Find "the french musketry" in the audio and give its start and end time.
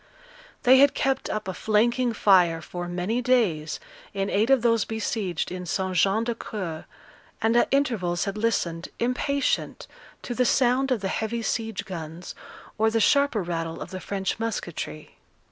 13.91-15.17